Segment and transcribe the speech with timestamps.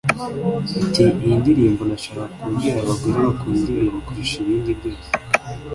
[0.83, 5.09] Ati “Iyi ndirimbo nashakaga kubwira abagore bakunda ibintu kurusha ibindi byose